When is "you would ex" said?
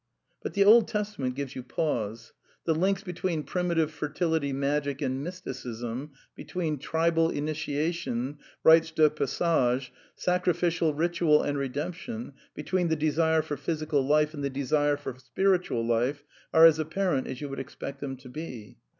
17.39-17.75